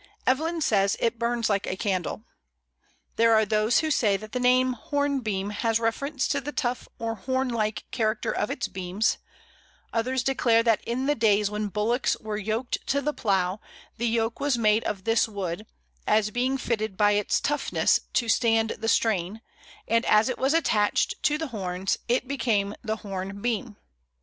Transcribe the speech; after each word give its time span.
Evelyn 0.25 0.61
says, 0.61 0.97
"It 0.99 1.19
burns 1.19 1.47
like 1.47 1.67
a 1.67 1.75
candle." 1.77 2.23
There 3.17 3.35
are 3.35 3.45
those 3.45 3.81
who 3.81 3.91
say 3.91 4.17
that 4.17 4.31
the 4.31 4.39
name 4.39 4.73
Hornbeam 4.73 5.51
has 5.51 5.79
reference 5.79 6.27
to 6.29 6.41
the 6.41 6.51
tough 6.51 6.87
or 6.97 7.15
hornlike 7.17 7.83
character 7.91 8.31
of 8.31 8.49
its 8.49 8.67
beams; 8.67 9.19
others 9.93 10.23
declare 10.23 10.63
that 10.63 10.83
in 10.85 11.05
the 11.05 11.13
days 11.13 11.51
when 11.51 11.67
bullocks 11.67 12.17
were 12.19 12.37
yoked 12.39 12.79
to 12.87 12.99
the 12.99 13.13
plough 13.13 13.59
the 13.97 14.07
yoke 14.07 14.39
was 14.39 14.57
made 14.57 14.83
of 14.85 15.03
this 15.03 15.27
wood, 15.29 15.67
as 16.07 16.31
being 16.31 16.57
fitted 16.57 16.97
by 16.97 17.11
its 17.11 17.39
toughness 17.39 17.99
to 18.13 18.27
stand 18.27 18.71
the 18.79 18.89
strain, 18.89 19.39
and 19.87 20.03
as 20.07 20.29
it 20.29 20.39
was 20.39 20.55
attached 20.55 21.21
to 21.21 21.37
the 21.37 21.49
horns, 21.49 21.99
it 22.07 22.27
became 22.27 22.73
the 22.83 22.95
horn 22.95 23.39
beam. 23.39 23.75